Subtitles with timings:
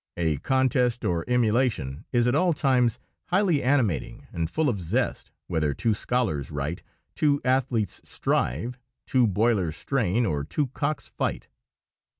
[0.17, 5.75] A contest or emulation is at all times highly animating and full of zest, whether
[5.75, 6.81] two scholars write,
[7.13, 11.49] two athletes strive, two boilers strain, or two cocks fight.